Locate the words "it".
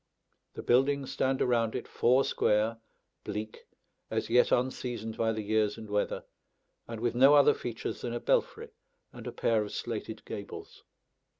1.75-1.87